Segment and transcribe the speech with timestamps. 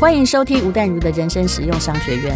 [0.00, 2.34] 欢迎收听吴淡如的人生实用商学院。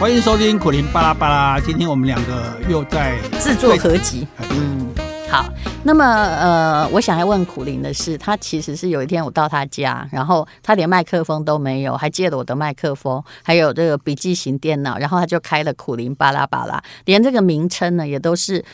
[0.00, 1.60] 欢迎收听苦苓巴拉巴拉。
[1.60, 4.26] 今天我们两个又在制作合集。
[4.50, 4.88] 嗯，
[5.28, 5.44] 好。
[5.84, 18.64] 那么呃，我想要问苦苓的是，他其实是有一天我到他家，然后他连麦克风都没有，还借了我的麦克风，还有这个笔记型电脑，然后他就开了苦苓巴拉巴拉，连这个名称呢也都是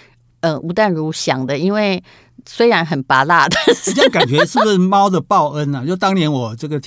[0.43, 2.01] 呃吴淡如想的，因为。
[2.47, 3.57] 虽然很拔辣的，
[3.87, 5.85] 你这样感觉是不是猫的报恩啊？
[5.87, 6.81] 就当年我这个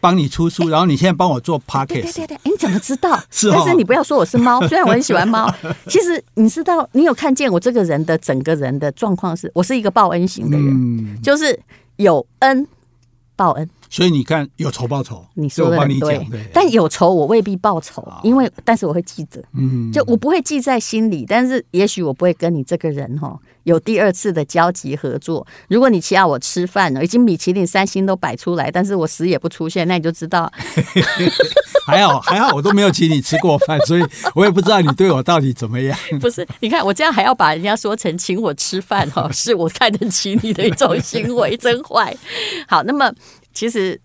[0.00, 1.86] 帮你出书，然后你现在帮我做 podcast。
[1.86, 3.18] 对对对，哎，你怎么知道？
[3.30, 5.52] 是，但是你不要说我是猫，虽然我很喜欢猫，
[5.88, 11.58] 其实你知道，你有看见我这个人的整个人的状况是，我是一个报恩型的人，嗯、就是
[11.96, 12.66] 有恩
[13.34, 13.68] 报恩。
[13.90, 16.26] 所以你看，有仇报仇，你说的很对。
[16.52, 21.24] 但有仇我未必报仇，因为但是我会记着，嗯，就我不会记在心里。
[21.26, 25.46] 但是也许我不会跟你这个人哈有第二次的交集合作。
[25.68, 30.50] 如果你请我吃饭了，已经米其林三星都摆出来，但是我死也不出现，那你就知道。
[31.86, 35.98] 还 好还好，我都没有请你吃过饭，所以我也不知道你对我到底怎么样。
[36.20, 42.14] 不是，你看我这样还要把人家说成请我吃饭哈， 是我看得起你的一种行为，真坏。
[42.66, 43.10] 好，那么。
[43.58, 44.00] 其实，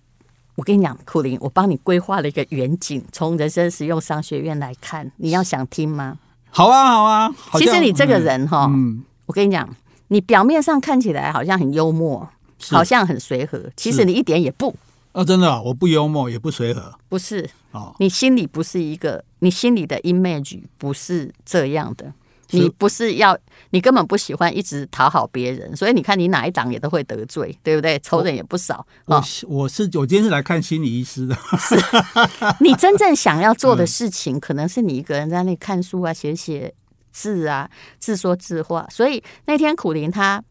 [0.56, 6.18] 我跟你讲，苦林，我帮你规划了一个远景，从人生实用商学院来看，你要想听吗？
[6.50, 7.30] 好啊，好啊。
[7.54, 9.70] 其实你这个人哈，嗯，我跟你讲，
[10.08, 12.28] 你表面上看起来好像很幽默，
[12.72, 14.76] 好像很随和，其实你一点也不。
[15.12, 16.92] 啊，真的啊，我不幽默，也不随和。
[17.08, 22.12] 不是，哦，你心里不是一个，你心里的 image 不是这样的。
[22.54, 23.38] 你不是要，
[23.72, 27.98] 你根本不喜欢一直讨好别人，所以你看你哪一档也都会得罪，对不对？
[28.00, 28.86] 仇人也不少。
[29.06, 31.36] 我我是我今天是来看心理医师的。
[31.58, 31.76] 是，
[32.62, 36.74] 你真正想要做的事情，可能是你一个人在那里看书啊，写写
[37.12, 38.88] 字啊，自说自话。
[38.90, 40.44] 所以那天苦林他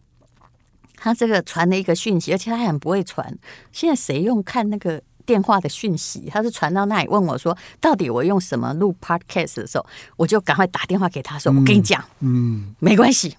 [0.97, 3.37] 他这个传了一个讯息，而且他很不会传。
[3.73, 5.03] 现在谁用看那个？
[5.25, 13.37] 电话的讯息，他是传到那里问我说：“到底我用什么录 Podcast 的时候，我就赶快打电话给他说：‘我跟你讲，嗯，没关系，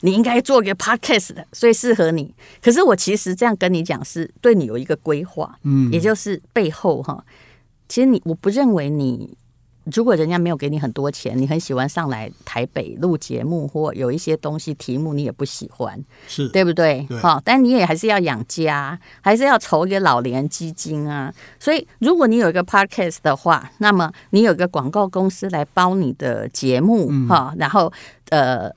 [0.00, 7.24] 你应该做一个 Podcast 的，所以适合你。’可是我其实这样跟你讲，是对你有一个规划，嗯，也就是背后哈，
[7.88, 9.36] 其实你我不认为你。”
[9.92, 17.06] 如果人家没有给你很多钱，你很喜欢上来台北录节目，或有一些东西题目你也不喜欢，是对不对？
[17.20, 21.32] 好，但你也还是要养家，还是要筹一个老年基金啊。
[21.58, 27.92] 所以，如果你有一个 podcast 的话，那么你有一个广告公司来包你的节目哈，嗯、然后
[28.30, 28.70] 呃，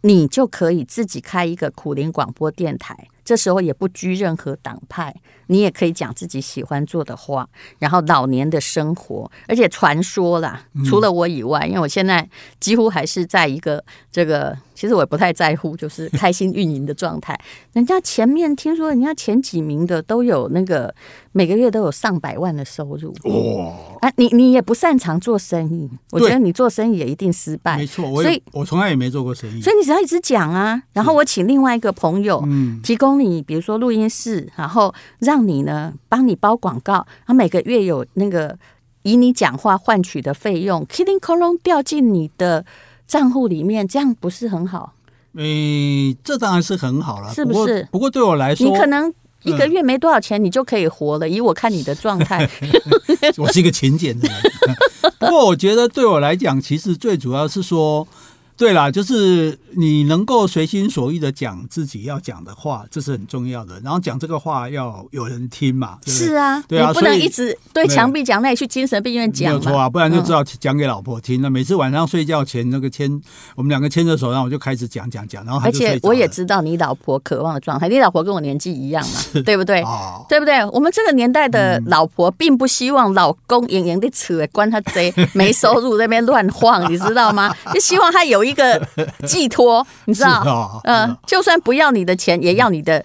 [0.00, 3.08] 你就可以自己开一个苦苓广播电台。
[3.26, 5.14] 这时候也不拘任何党派，
[5.48, 7.46] 你也可以讲自己喜欢做的话，
[7.80, 12.26] 然后老年的生活，而且传说啦，除了我以外，因为我现在
[12.60, 14.56] 几乎还是在一个这个。
[14.76, 17.34] 其实我也不太在乎，就是开心运营的状态。
[17.72, 20.94] 人家前面听说，人家前几名的都有那个
[21.32, 23.10] 每个月都有上百万的收入。
[23.24, 23.74] 哇！
[24.02, 27.78] 啊，你你也不擅长做生意，我觉得你做生意也一定失败。
[27.78, 29.62] 没错，所以我从来也没做过生意。
[29.62, 32.46] 所以你只要一直讲啊，然后我请另外一个朋友
[32.82, 38.58] 提供你，比如说录音室，然后让你呢帮你包广告，他每个月有那个
[39.02, 42.64] 以你讲话换取的费用，killing colon 掉进你的。
[43.06, 44.94] 账户里面这样不是很好？
[45.36, 47.84] 诶、欸，这当然是很好了，是不是？
[47.84, 51.28] 不过，不过对我来说，你可能一个月没多少钱，你就可以活了。
[51.28, 52.50] 嗯、以我看你的状态，
[53.38, 54.36] 我是一个勤俭的人。
[55.20, 58.08] 不过我觉得对我来讲，其实最主要是说。
[58.56, 63.78] 对啦，就是你能够随心所欲的讲自己要讲的话，这是很重要的。
[63.84, 66.14] 然后讲这个话要有人听嘛，对对？
[66.14, 69.50] 是啊，对啊，你不能一直对墙壁讲，那你去精神病院讲。
[69.50, 71.42] 没有错啊，不然就知道讲给老婆听。
[71.42, 73.20] 那、嗯、每次晚上睡觉前那个牵，
[73.56, 79.82] 我们两个牵着手，然后我就开始讲讲讲，然后而且我也知道你老婆渴望的状态，你老婆跟我年纪一样嘛， 对不对？
[79.82, 80.64] 哦、对不对？
[80.70, 87.54] 我们这个年代的老婆并不希望老公盈盈的扯，关他贼没收入在那边乱晃，你知道吗？
[87.74, 88.45] 就希望他有。
[88.46, 88.80] 一个
[89.26, 90.80] 寄托， 你知道？
[90.84, 93.04] 嗯，就算不要你的钱，也要你的，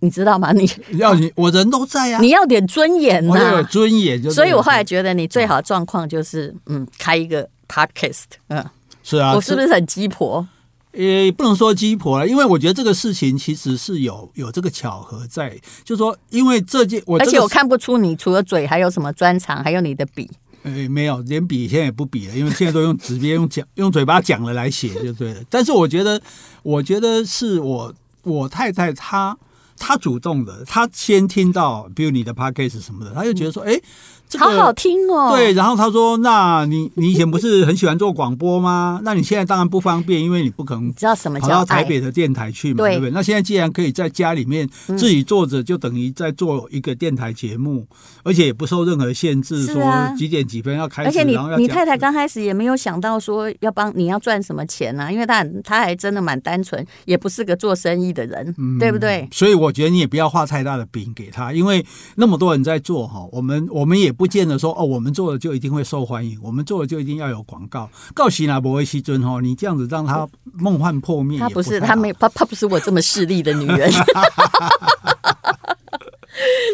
[0.00, 0.52] 你知道吗？
[0.52, 4.30] 你要你，我人都在啊，你要点尊严呐，有尊严就。
[4.30, 8.24] 所以我后来觉得，你最好的状况就是，嗯，开一个 podcast。
[8.48, 8.64] 嗯，
[9.02, 10.46] 是啊，我是不是很鸡婆？
[10.92, 20.28] 也不能说鸡婆了，因为我觉得这个事情其实是有有这个巧合在，就是说，因为这件我，而且我看不出你除了嘴还有什么专长，还有你的笔。
[20.74, 25.40] 哎，没有，连比现在也不比了，因为现在都用直接用讲用嘴巴讲了来写就对了。
[25.48, 26.20] 但是我觉得，
[26.62, 29.36] 我觉得是我我太太她
[29.76, 33.82] 她主动的，她先听到，比如你的 podcast 什么的，她就觉得说，哎、嗯。
[34.28, 35.34] 这个、好好听哦！
[35.34, 39.00] 对，然后他说：“那你你以前不是很喜欢做广播吗？
[39.04, 43.10] 那你现在当然不方便，因为你不可能知道什么跑到台北的电台去嘛，对不对？
[43.10, 49.82] 那现在既然可以在家里面自己做着，就等于在做一个电台节目，嗯、而且也不受任何限制，说
[50.18, 51.08] 几点几分要开始。
[51.08, 55.10] 而且你你太太刚开始也没有想到说要帮你要赚什么钱呢、啊？
[55.10, 59.26] 因为他他还真的蛮单纯，也不是个做生意的人，嗯、对不对？
[59.32, 61.82] 所以我觉得你也不要画太大的饼给他，因为
[62.16, 67.88] 那么多人在做哈，我们我们也。”不见得说哦，我们做的就一定会受欢迎，我们做的就一定要有广告。
[68.12, 71.38] 告喜拿伯威西尊哦，你这样子让他梦幻破灭。
[71.38, 73.90] 他不是他没他他不是我这么势利的女人。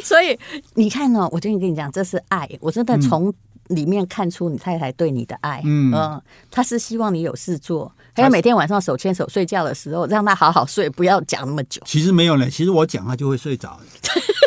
[0.02, 0.38] 所以
[0.74, 2.48] 你看呢、哦，我就跟你讲，这是爱。
[2.60, 3.32] 我真的从
[3.68, 5.60] 里面看出你太太对你的爱。
[5.64, 5.90] 嗯，
[6.50, 11.82] 他、呃、是希望你有事做，还有每天晚上手牵手睡觉的时候，让他好好睡，不要讲那么久。
[11.84, 13.78] 其实没有呢，其实我讲他就会睡着。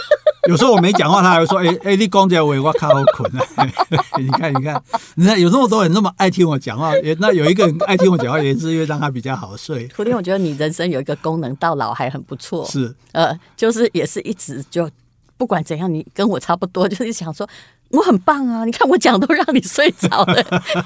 [0.47, 3.45] 有时候我没讲话，他还会说：“哎、欸、哎、欸，你讲这话，我靠，好困啊！”
[4.17, 4.81] 你看，你看，
[5.15, 9.87] 你看，有这么多人那么爱听我讲话，那有一个人爱听我讲话，也是因为让他比较好睡。
[9.87, 12.65] 昨天，我觉得你人生有一个功能，到老还很不错。
[12.65, 14.89] 是，呃，就是也是一直就
[15.37, 17.47] 不管怎样，你跟我差不多，就是想说
[17.89, 18.65] 我很棒啊！
[18.65, 20.41] 你看我讲都让你睡着了。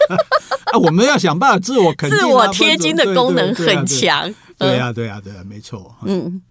[0.72, 4.34] 啊，我们要想办法自我肯定、自我贴金的功能很强。
[4.58, 5.96] 对呀，对呀，对呀，没错。
[6.06, 6.42] 嗯，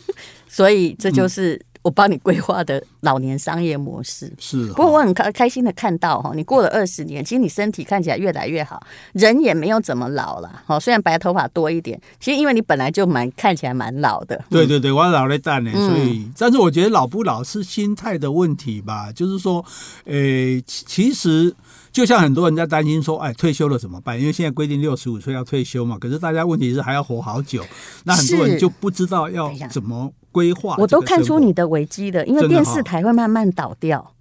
[0.48, 1.60] 所以这就是。
[1.80, 8.82] 嗯我帮你规划的老年商业模式是，不过我很开开心的看到哈，你过了二十年，其实你身体看起来越来越好，
[9.14, 10.78] 人也没有怎么老了哈。
[10.78, 14.44] 虽然白头发多一点，其实因为你本来就蛮看起来蛮老的。
[14.50, 19.10] 对对对，我老了蛋呢，所以、嗯，但是我觉得老不老是心态的问题吧。
[19.10, 19.64] 就是说，
[20.04, 21.54] 呃，其实
[21.90, 24.20] 就像很多人在担心说，哎，退休了怎么办？
[24.20, 25.96] 因为现在规定六十五岁要退休嘛。
[25.98, 27.64] 可是大家问题是还要活好久，
[28.04, 30.12] 那很多人就不知道要怎么。
[30.32, 34.12] 规划，我都看出你的危机的，因为电视台会慢慢倒掉，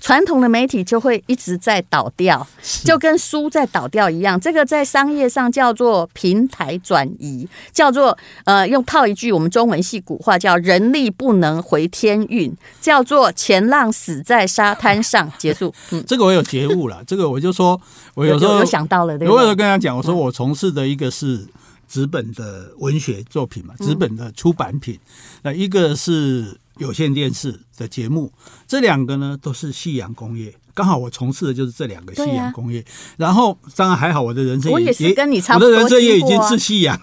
[0.00, 2.46] 传统的媒体就会一直在倒掉，
[2.84, 4.38] 就跟书在倒掉一样。
[4.38, 15.30] 这个在商业上叫做平台转移，叫做呃，用套一句我们中文系古话叫“人力不能回天运”，叫做“前浪死在沙滩上”。
[15.38, 15.72] 结束。
[15.92, 17.80] 嗯，这个我有觉悟了，这个我就说，
[18.14, 21.46] 我有时候有想到了，对，我有时候跟他讲，我说我从事的一个是。
[21.94, 24.98] 纸本的文学作品嘛，纸本的出版品，
[25.42, 28.32] 那、嗯、一个是有线电视的节目，
[28.66, 32.80] 这两个呢都是夕阳工业，刚好我从事的就是这两个夕阳工业。
[32.80, 32.84] 啊、
[33.16, 37.00] 然后当然还好，我的人生也，我也是跟你差不多，我的人生也已经是夕阳。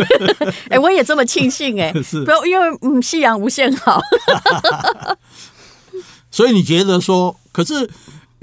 [0.70, 4.00] 哎，我也这么庆幸哎， 是，不要因为嗯，夕阳无限好。
[6.30, 7.90] 所以你觉得说，可是。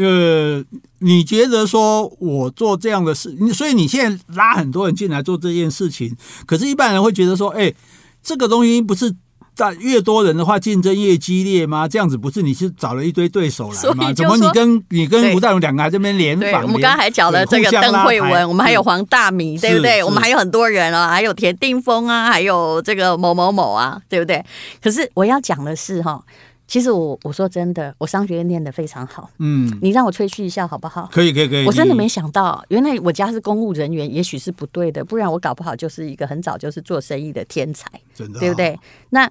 [0.01, 0.63] 呃，
[0.99, 6.15] 你觉得说我做这样的事，所以你现在拉很多人进来做这件事情，
[6.45, 7.73] 可是，一般人会觉得说，哎，
[8.21, 9.15] 这个东西不是
[9.55, 11.87] 在越多人的话，竞争越激烈吗？
[11.87, 14.13] 这样子不是你是找了一堆对手来吗？
[14.13, 16.63] 怎么你跟你跟吴淡如两个还这边联访？
[16.63, 20.03] 我们刚才还讲了这个邓慧文，我们还有黄大米，对不对？
[20.03, 24.43] 我们还有很多人啊，还有田定峰啊，还有这个某某某啊，对不对？
[24.81, 26.21] 可是我要讲的是哈。
[26.69, 29.27] 其实我我说真的，我商学院念的非常好。
[29.39, 31.10] 嗯，你让我吹嘘一下好不好？
[31.12, 31.66] 可以可以可以。
[31.66, 38.80] 我真的没想到，原来我家是公务人员，也许是不对的，不然我搞不好就是一个很早就是做生意的天才，真的，对不对？
[39.10, 39.30] 那。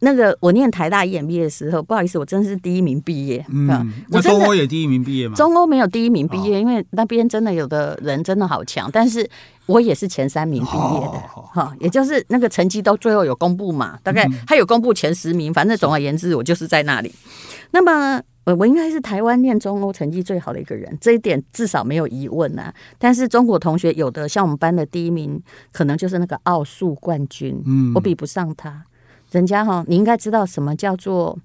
[0.00, 3.44] 那个我念台大 EMBA 的时候，不好意思，我真的是第一名毕业。
[3.48, 5.34] 嗯，我中欧也第一名毕业吗？
[5.34, 9.28] 中欧没有第一名毕业，哦，因为那边真的有的人真的好强，但是
[9.66, 11.18] 我也是前三名毕业的。
[11.28, 17.12] 哈，哦，也就是那个成绩都最后有公布嘛，大概他有公布前十名，反正总而言之，我就是在那里。
[17.72, 22.72] 那么我我应该是台湾念中欧成绩最好的一个人，这一点至少没有疑问啊。
[22.98, 25.42] 但是中国同学有的像我们班的第一名，
[25.72, 28.84] 可能就是那个奥数冠军，嗯，我比不上他。
[29.30, 31.38] 人家哈，你应该知道什么叫做，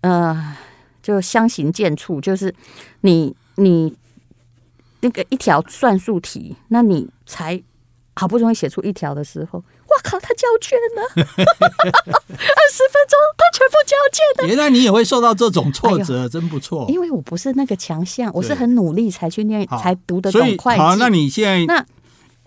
[0.00, 0.56] 呃，
[1.02, 2.54] 就相形见绌，就是
[3.02, 3.94] 你你
[5.00, 7.62] 那个一条算术题，那你才
[8.14, 14.48] 好不容易写出一条的时候，哇靠，他交卷了，二十分钟他全部交卷了。
[14.48, 16.86] 原来你也会受到这种挫折，哎、真不错。
[16.88, 20.80] 因为我不是那个强项，我是很努力才去念，才读得懂会计。
[20.80, 21.84] 好，那你现在那。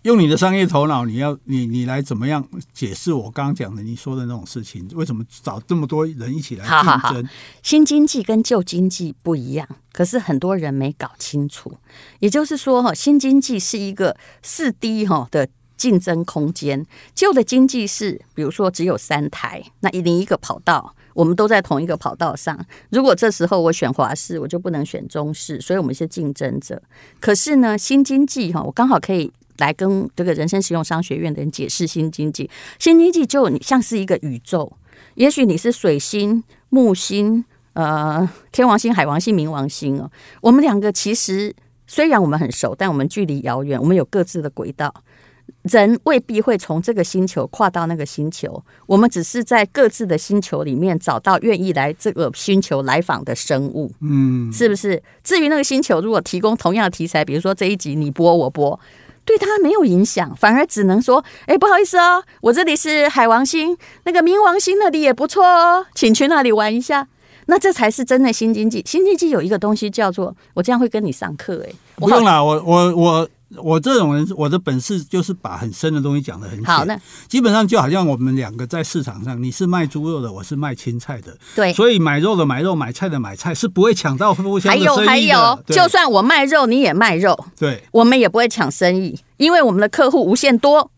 [0.05, 4.87] 用你的商业头脑，你要你你来怎么样解释我刚刚讲的你说的那种事情？
[4.93, 6.83] 为什么找这么多人一起来竞争？
[6.83, 7.15] 好好好，
[7.63, 11.79] 新经济跟旧经济不一样，可是很多人没搞清楚。
[12.19, 16.85] 也就是说，哈，新经济是一个四 D 哈的竞争空间，
[17.15, 22.63] 旧的经济是，比如说只有三台，那一零一个跑道，我们都在同一个跑道上。
[22.91, 26.79] 如果这时候我选华视，我就不能选中视，所以我们是竞争者。
[27.19, 29.33] 可是呢，新经济哈，我刚好可以。
[29.57, 34.71] 来跟这个人生实用商学院的人解释新经济，新经济就像是一个宇宙，
[35.15, 37.43] 也许你是水星、木星、
[37.73, 40.09] 呃，天王星、海王星、冥王星哦。
[40.41, 41.53] 我们两个其实
[41.87, 44.93] 虽然我们很熟，但我们距离遥远，我们有各自的轨道。
[45.61, 55.01] 人未必会从这个星球跨到那个星球，我们只是在各自的星球里面找到愿意来这个星球来访的生物，嗯，是不是？
[55.23, 58.79] 至于那个星球如果提供同样的题材，比如说这一集你播我播，
[59.25, 67.07] 对他没有影响，反而只能说，哎，不好意思哦，我这里是海王星，那个冥王星那里也不错哦，请去那里玩一下。
[67.47, 68.81] 那这才是真的新经济。
[68.85, 73.29] 新经济有一个东西叫做，我这样会跟你上课，哎，不用了，我我我。
[73.61, 76.65] 我这种人，我的本事就是把很深的东西讲得很浅。
[76.65, 81.37] 好，那基本上就好像我们两个在市场上，你是卖猪肉的，我是卖青菜的。
[81.55, 85.05] 对，所以买肉的买肉，买菜的买菜，是不会抢到互相的生意的。
[85.05, 90.91] 还有还有，就算我卖肉，你也卖肉，对，我们也不会抢生意，因为我们的客户无限多。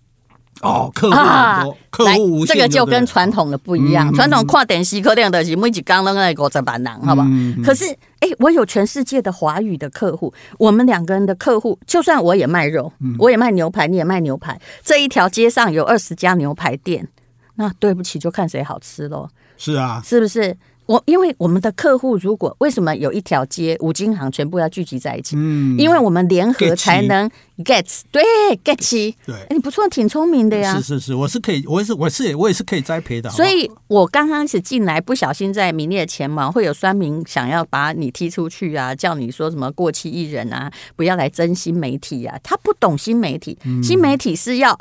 [0.61, 4.13] 哦，客户很多，啊、客户无限，这个就跟传统的不一样。
[4.13, 7.27] 传、嗯、统跨点西客量的，每几刚刚那个在板囊，好不好？
[7.29, 7.85] 嗯、可是，
[8.19, 17.07] 哎、欸，我有全世界的华语的客户，我们两个人的客户，就算我也卖肉，嗯、我也卖牛排，你也卖牛排，这一条街上有二十家牛排店，
[17.55, 19.29] 那对不起，就看谁好吃喽。
[19.57, 20.55] 是啊，是不是？
[20.87, 25.35] 我因为我们的客户，如果为什么有一条街五金行全部要聚集在一起？
[25.37, 28.23] 嗯，因为我们联合才能 get 对
[28.63, 29.13] get 起。
[29.25, 30.73] 对，你不错，挺聪明的呀。
[30.75, 33.29] 是是是，我是可以，我也是我是我也是可以栽培的。
[33.29, 42.39] 所以我刚开始进来，不小心在名列前茅，会有酸民想要把你踢出去啊，叫你说什么过气艺人啊，不要来争新媒体啊。
[42.41, 44.79] 他不懂新媒体，新媒体是要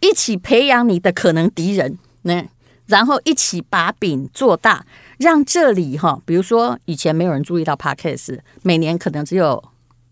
[0.00, 2.44] 一起培养你的可能敌人，那
[2.86, 4.84] 然后一起把饼做大。
[5.18, 9.62] 让这里哈，比如说以前没有人注意到 Podcast，每年可能只有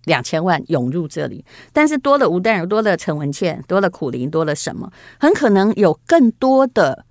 [0.05, 7.05] 两千万涌入这里，但是多了吴淡如，多了陈文茜，多了苦苓，多了什么，很可能有更多的。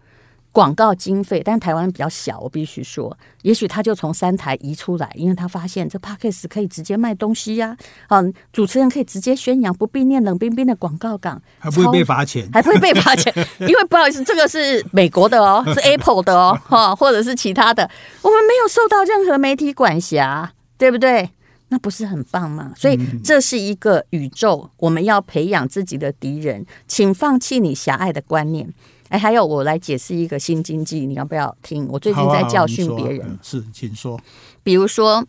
[0.53, 7.75] 广告经费，但台湾比较小，我必须说，也许他就从三台移出来，因为他发现这 Podcast 可以直接卖东西呀、
[8.07, 17.89] 啊，嗯，主持人可以直接宣扬，不必念冷冰冰的广告稿，还不会被罚钱，还不会被罚钱， 因为不好意思，这个是美国的哦， 是 Apple 的哦，哈，或者是其他的，
[18.21, 21.31] 我们没有受到任何媒体管辖，对不对？
[21.69, 22.73] 那不是很棒吗？
[22.75, 28.71] 所以这是一个宇宙，我们要培养自己的敌人，请放弃你狭隘的观念。
[29.09, 31.87] 哎，还有我来解释一个新经济，你要不要听？
[31.89, 34.19] 我最近在教训别人，嗯、是，请说。
[34.63, 35.25] 比如说，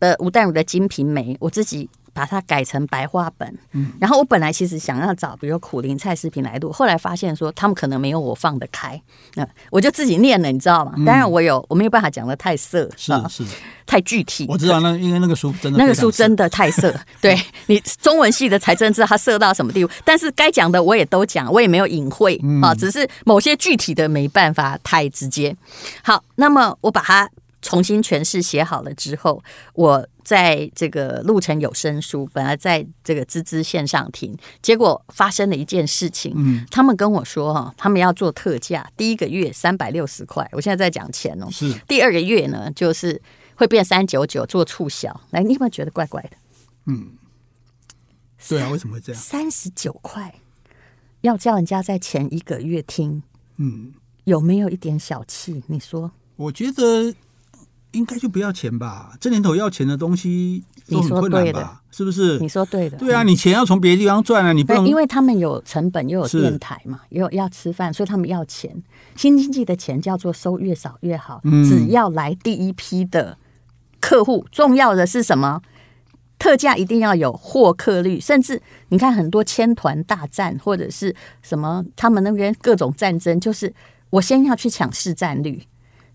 [0.00, 1.88] 呃，吴淡如的《金瓶梅》，我自己。
[2.12, 9.00] 把它改成白话本，嗯，然后我本来其实想要找比如苦苓菜视频来录，后来发现说他们可能没有我放得开，
[9.34, 10.92] 那我就自己念了，你知道吗？
[11.06, 13.44] 当然我有，我没有办法讲的太色，是是
[13.86, 14.46] 太具体。
[14.48, 19.90] 我知道那因为那个书真的那个书真的太色，对 你中文系的才真知道它色到什么地步。
[20.04, 25.56] 但是该讲的我也都讲，我也没有隐晦啊，只是某些具体的没办法太直接。
[26.02, 27.28] 好，那么我把它。
[27.62, 29.42] 重新诠释写好了之后，
[29.74, 36.32] 我在这个路程有声书，本来在这个滋滋线上听，结果发生了一件事情。
[36.36, 40.48] 嗯，他们跟我说哈，他们要做特价，第一个月三百六十块。
[40.52, 43.20] 我现在在讲钱哦，是第二个月呢，就是
[43.56, 45.20] 会变三九九做促销。
[45.30, 46.30] 来，你有没有觉得怪怪的？
[46.86, 47.10] 嗯，
[48.48, 49.20] 对啊，为什么会这样？
[49.20, 50.34] 三十九块
[51.20, 53.22] 要叫人家在前一个月听，
[53.58, 53.92] 嗯，
[54.24, 55.62] 有没有一点小气？
[55.66, 56.10] 你说？
[56.36, 57.14] 我觉得。
[57.92, 59.12] 应该就不要钱吧？
[59.20, 61.82] 这年头要钱的东西都很困难吧？
[61.90, 62.38] 是不是？
[62.38, 62.96] 你说对的。
[62.98, 64.86] 对啊，你钱要从别的地方赚啊，你不能。
[64.86, 68.82] 因为他们有成本，又有电台嘛，又要吃饭，所以他们要钱。
[69.16, 73.36] 新经济的钱叫做收越少越好，只要来第一批的
[74.00, 74.46] 客户。
[74.52, 75.60] 重要的是什么？
[76.38, 83.74] 特价一定要有获客率，甚至你看很多千团大战或者是什么，他们那边各种战争，就是
[84.08, 85.62] 我先要去抢市占率。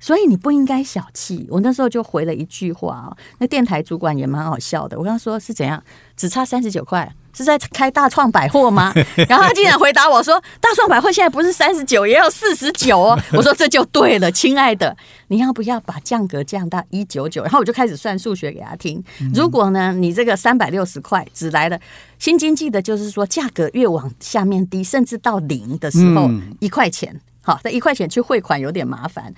[0.05, 1.47] 所以你不应该小气。
[1.49, 4.95] 我那时候就回了一句话啊，那电台主管也蛮好笑的。
[4.95, 5.81] 我跟他说是怎样，
[6.15, 8.93] 只差三十九块，是在开大创百货吗？
[9.27, 13.19] 然后他竟然回答我说，大创百货现在不是三十九，也要四十九哦。
[13.33, 14.95] 我说这就对了，亲爱的，
[15.29, 17.41] 你要不要把价格降到一九九？
[17.41, 19.03] 然后我就开始算数学给他听。
[19.33, 21.79] 如果呢，你这个三百六十块只来了
[22.19, 29.33] 新经济的，就是说价格越往下面低，甚至到零的时候，一块钱，好，那一块钱去汇款有点麻烦。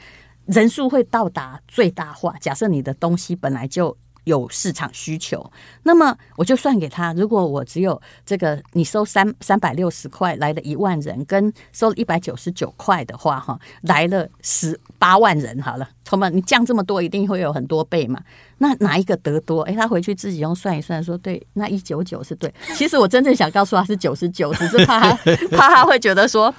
[0.48, 2.36] 人数会到达最大化。
[2.42, 5.50] 假设你的东西本来就有市场需求，
[5.84, 7.14] 那么我就算给他。
[7.14, 18.20] 如果我只有这个，你收三三百六十块来了一万人，跟收一百九十九块的话，哈，来了十八万人，好了，同们，你降这么多，一定会有很多倍嘛。
[18.58, 19.62] 那哪一个得多？
[19.62, 22.54] 哎，他回去自己用算一算，说对，那一九九是对。
[22.76, 25.14] 其实我真正想告诉他是九十九，只是怕他
[25.56, 26.54] 怕他会觉得说。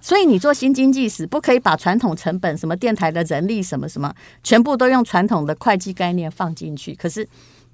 [0.00, 4.12] 所以你做新经济史，不可以把传统成本、什么电台的人力、什么什么，
[4.42, 6.94] 全部都用传统的会计概念放进去。
[6.94, 7.28] 可是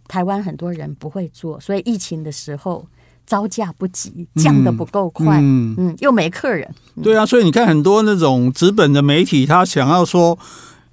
[0.08, 2.86] 台湾很多人不会做，所以疫情的时候
[3.26, 6.68] 招架不及，降的不够快，嗯，嗯，又没客人。
[7.02, 10.38] 对啊，所以你看很多那种纸本的媒体，他想要说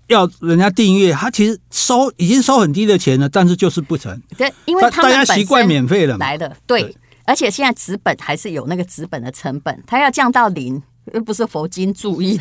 [0.08, 4.22] 要人家订阅，他其实收已经收很低的钱了，但是就是不成。
[4.38, 6.96] 对，因为大家习惯免费了来的，对。
[7.24, 10.82] 而且现在纸本还是有那个纸本的成本，它要降到零，又
[11.26, 12.40] 不是佛经注意，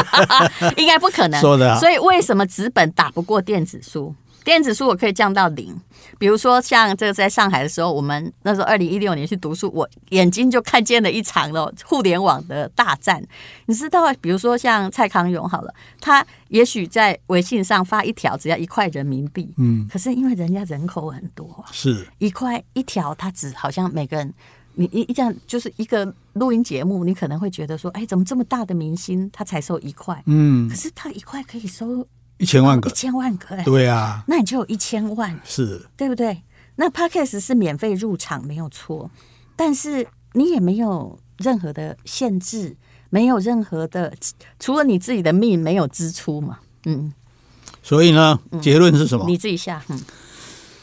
[0.76, 1.40] 应该不可能。
[1.40, 1.78] 说的啊。
[1.78, 4.14] 所以为什么纸本打不过电子书？
[4.42, 5.78] 电子书我可以降到零，
[6.18, 13.22] 比如说像这个在上海的时候，我们那时候二零一六年去读书，我眼睛就看见了一场了互联网的大战。
[13.66, 24.32] 你知道，比如说像蔡康永好了，他也许在微信上发一条只要一块人民币，嗯，可是因为人家人口很多，是一块一条，他只好像每个人，
[24.74, 32.04] 你一一这样就是一个录音节目，你可能会觉得说，哎，怎么这么大的明星他才收一块，嗯，可是他一块可以收。
[32.38, 36.42] 一千万个，一千万个，哎，对啊，那你就有一千万，是，对不对？
[36.76, 39.10] 那 Podcast 是免费入场没有错，
[39.54, 42.74] 但是你也没有任何的限制，
[43.10, 44.14] 没有任何的，
[44.58, 47.12] 除了你自己的命没有支出嘛，嗯，
[47.82, 49.26] 所以呢，结论是什么？
[49.26, 50.00] 你自己下，嗯。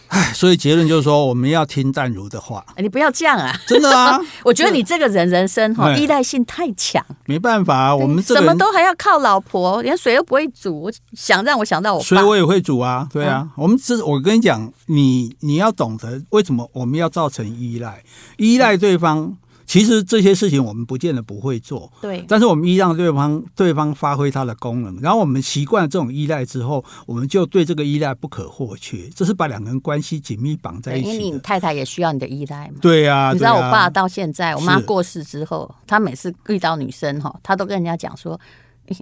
[0.10, 2.66] 唉，所以结论就是说，我们要听淡如的话。
[2.78, 3.54] 你不要这样啊！
[3.68, 4.20] 真的啊！
[4.44, 7.04] 我觉得你这个人人生哈依赖性太强。
[7.26, 10.84] 没办法啊，我们什么都还要靠老婆，连水都不会煮。
[10.84, 13.08] 我想让我想到我爸，水我也会煮啊。
[13.12, 18.04] 对啊，我们这，我跟你讲，你你要懂得为什么我们要造成依赖，
[18.38, 19.36] 依赖对方。
[19.68, 22.24] 其实这些事情我们不见得不会做，对。
[22.28, 29.10] 但是我们依让对方，对方发挥他的功能，然后我们习惯了这种依赖之后，我们就对这个依赖不可或缺。
[29.14, 31.10] 这是把两个人关系紧密绑在一起。
[31.10, 32.76] 因为你太太也需要你的依赖嘛。
[32.82, 33.32] 对呀。
[33.34, 38.40] 你知道我爸到现在，我妈过世之后，他每次遇到女生哈，他都跟人家讲说。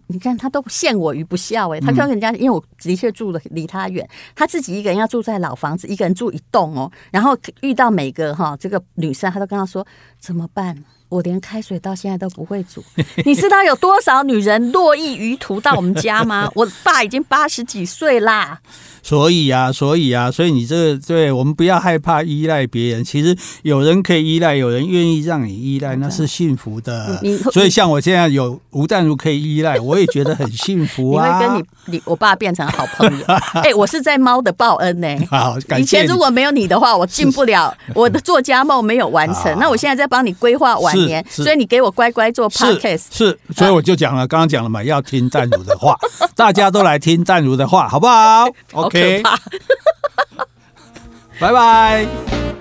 [0.08, 9.86] 你看他都陷我于不孝哎，他跟人家，因为我的确住的离他远，他自己一个人要住在老房子，一个人住一栋哦，然后遇到每个哈这个女生，他都跟他说
[10.20, 10.84] 怎么办？
[11.09, 12.83] 我连开水到现在都不会煮，
[13.25, 16.50] 你知道有多少女人络绎于途到我们家吗？
[16.55, 18.59] 我爸已经八十几岁啦。
[19.03, 23.03] 所以啊，所以啊，所以你这个对我们不要害怕依赖别人。
[23.03, 27.21] 其实有人可以依赖，有人愿意让你依赖，那是幸福的。
[27.53, 31.27] 所以像我现在有吴淡如可以依赖，我也觉得很幸福 啊。
[31.27, 31.65] 你会跟你
[31.97, 33.25] 你我爸变成好朋友？
[33.27, 35.27] 哎、欸，我是在猫的报恩呢、欸。
[35.30, 35.84] 好，感谢。
[35.84, 39.56] 以前如果没有你的话，我进不了我的作家梦没有完成。
[39.62, 43.03] 那我现在在帮你规划晚年，所以你给我乖乖做 podcast。
[43.12, 45.97] 是，所以我就讲了，刚刚讲了嘛，要听淡如的话，
[46.36, 49.21] 大家都来听淡如的话，好不好？OK。
[51.39, 52.55] 拜拜。